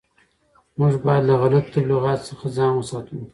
موږ 0.79 0.93
باید 1.05 1.23
له 1.29 1.35
غلطو 1.41 1.73
تبلیغاتو 1.75 2.27
څخه 2.29 2.45
ځان 2.57 2.71
وساتو. 2.75 3.15